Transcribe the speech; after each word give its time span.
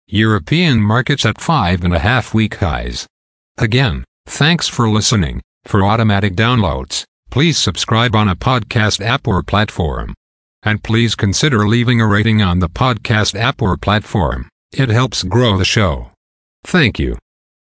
European 0.05 0.81
markets 0.81 1.25
at 1.25 1.39
five 1.39 1.85
and 1.85 1.95
a 1.95 1.99
half 1.99 2.33
week 2.33 2.55
highs. 2.55 3.07
Again, 3.57 4.03
thanks 4.25 4.67
for 4.67 4.89
listening. 4.89 5.41
For 5.63 5.85
automatic 5.85 6.35
downloads, 6.35 7.05
please 7.31 7.57
subscribe 7.57 8.15
on 8.15 8.27
a 8.27 8.35
podcast 8.35 8.99
app 8.99 9.29
or 9.29 9.41
platform. 9.43 10.13
And 10.61 10.83
please 10.83 11.15
consider 11.15 11.65
leaving 11.65 12.01
a 12.01 12.07
rating 12.07 12.41
on 12.41 12.59
the 12.59 12.67
podcast 12.69 13.33
app 13.33 13.61
or 13.61 13.77
platform. 13.77 14.49
It 14.73 14.89
helps 14.89 15.23
grow 15.23 15.57
the 15.57 15.63
show. 15.63 16.11
Thank 16.65 16.99
you. 16.99 17.17